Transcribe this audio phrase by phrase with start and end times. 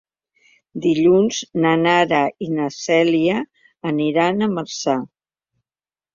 [0.85, 3.37] Dilluns na Lara i na Cèlia
[3.93, 4.99] aniran a Marçà.